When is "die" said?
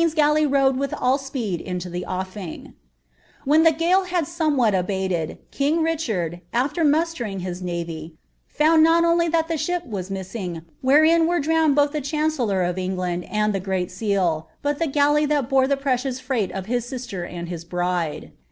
11.94-11.98